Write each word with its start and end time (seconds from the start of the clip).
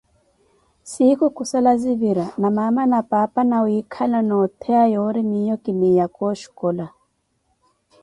Siikhu 0.91 1.25
khusala 1.35 1.71
zivira 1.81 2.27
na 2.41 2.49
maama 2.55 2.83
na 2.91 2.99
paapa 3.09 3.41
nawiikhala 3.49 4.19
nootthela 4.27 4.83
yoori 4.93 5.21
miiyo 5.29 5.55
kiniyaka 5.63 6.21
oxkola. 6.31 6.85